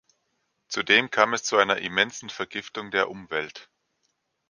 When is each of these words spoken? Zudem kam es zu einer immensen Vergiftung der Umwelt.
Zudem 0.67 1.11
kam 1.11 1.31
es 1.35 1.43
zu 1.43 1.57
einer 1.57 1.77
immensen 1.77 2.31
Vergiftung 2.31 2.89
der 2.89 3.07
Umwelt. 3.11 3.69